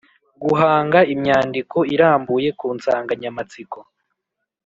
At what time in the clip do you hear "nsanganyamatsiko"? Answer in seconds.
2.77-3.77